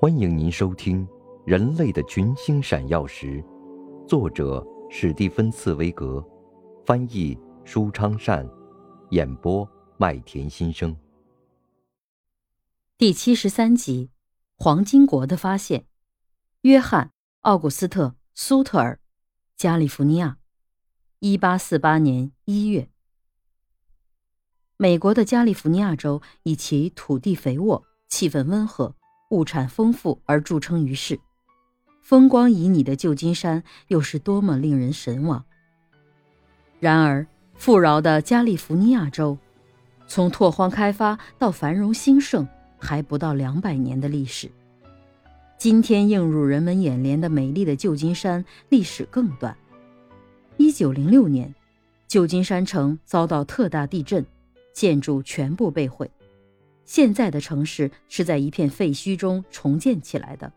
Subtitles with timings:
[0.00, 1.06] 欢迎您收听
[1.46, 3.42] 《人类的群星闪耀时》，
[4.06, 6.22] 作者史蒂芬·茨威格，
[6.84, 8.46] 翻译舒昌善，
[9.10, 10.94] 演播麦田心声。
[12.98, 14.10] 第七十三集：
[14.56, 15.86] 黄金国的发现。
[16.62, 17.06] 约翰·
[17.42, 18.98] 奥古斯特·苏特尔，
[19.56, 20.38] 加利福尼亚，
[21.20, 22.90] 一八四八年一月。
[24.76, 28.96] 美国的加利福尼亚州以其土地肥沃、气氛温和。
[29.34, 31.18] 物产丰富而著称于世，
[32.00, 35.44] 风光旖旎的旧金山又是多么令人神往。
[36.78, 39.36] 然而，富饶的加利福尼亚州，
[40.06, 42.46] 从拓荒开发到繁荣兴盛，
[42.78, 44.48] 还不到两百年的历史。
[45.58, 49.56] 今天映入人们眼帘的美丽的旧金山，历史更短。
[50.58, 51.52] 一九零六年，
[52.06, 54.24] 旧金山城遭到特大地震，
[54.72, 56.08] 建筑全部被毁。
[56.84, 60.52] 现在的城市是在一片废墟中重建起来的。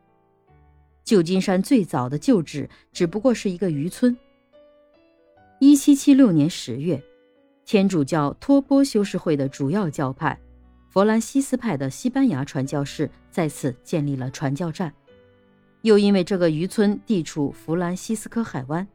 [1.03, 4.16] 旧金山最早的旧址只不过是一个渔村。
[5.59, 7.02] 一七七六年十月，
[7.66, 10.38] 天主教托波修士会的主要教派——
[10.92, 14.94] 弗兰西斯派的西班牙传教士在此建立了传教站。
[15.84, 18.86] 又因为这个渔村地处弗兰西斯科海湾，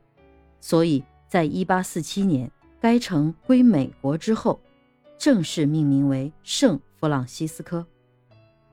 [0.60, 4.60] 所以在一八四七年该城归美国之后，
[5.16, 6.78] 正式命名为圣。
[7.02, 7.84] 弗朗西斯科，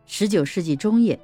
[0.05, 1.19] 十九世纪中叶，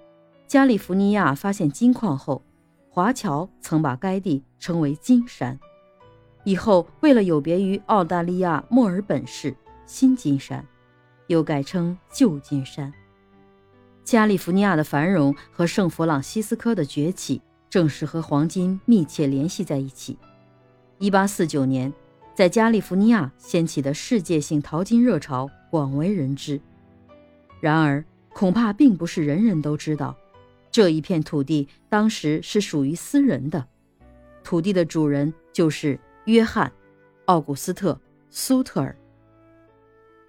[0.48, 2.44] 加利福尼亚发现金矿后，
[2.89, 5.59] 华侨曾把该地称为金山。
[6.45, 10.66] 以后，为了有别于澳大利亚墨尔本市新金山，
[11.28, 12.92] 又改称旧金山。
[14.03, 17.39] 加利福尼亚的繁荣和圣弗朗西斯科的崛起，
[17.70, 20.17] 正是和黄金密切联系在一起。
[20.98, 21.94] 一八四九年，
[22.33, 26.59] 在加利福尼亚掀起的世界性淘金热潮广为人知。
[27.66, 30.16] 然而，恐怕并不是人人都知道，
[30.69, 33.67] 这一片土地当时是属于私人的，
[34.44, 36.69] 土地的主人就是约翰·
[37.25, 37.93] 奥古斯特·
[38.30, 38.95] 苏特尔。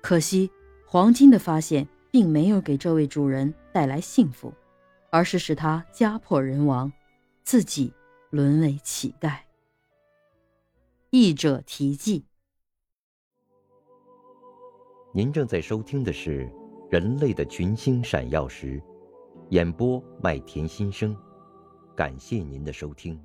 [0.00, 0.50] 可惜，
[0.86, 4.50] 黄金的发现并没有给这位主人带来幸福，
[5.10, 6.90] 而是使他家破人亡，
[7.44, 7.92] 自己
[8.30, 9.40] 沦为乞丐。
[11.10, 12.24] 译者题记。
[15.12, 16.50] 您正在收听的是。
[16.88, 18.80] 人类的群星闪耀时，
[19.50, 21.16] 演播麦田心声，
[21.96, 23.20] 感谢您的收听。